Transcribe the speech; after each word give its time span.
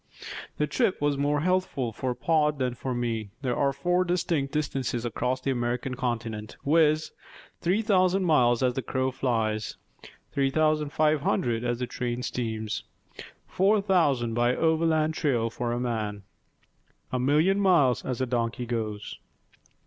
The 0.57 0.65
trip 0.65 0.99
was 0.99 1.15
more 1.15 1.41
healthful 1.41 1.91
for 1.93 2.15
Pod 2.15 2.57
than 2.57 2.73
for 2.73 2.95
me. 2.95 3.29
There 3.43 3.55
are 3.55 3.71
four 3.71 4.03
distinct 4.03 4.51
distances 4.51 5.05
across 5.05 5.41
the 5.41 5.51
American 5.51 5.93
continent, 5.93 6.57
viz: 6.65 7.11
Three 7.59 7.83
thousand 7.83 8.25
miles 8.25 8.63
as 8.63 8.73
the 8.73 8.81
crow 8.81 9.11
flies. 9.11 9.77
Three 10.31 10.49
thousand 10.49 10.89
five 10.89 11.21
hundred 11.21 11.63
as 11.63 11.77
the 11.77 11.85
train 11.85 12.23
steams. 12.23 12.83
Four 13.47 13.79
thousand 13.79 14.33
by 14.33 14.55
overland 14.55 15.13
trail 15.13 15.51
for 15.51 15.71
a 15.71 15.79
man. 15.79 16.23
A 17.11 17.19
million 17.19 17.59
miles 17.59 18.03
as 18.03 18.19
a 18.19 18.25
donkey 18.25 18.65
goes. 18.65 19.19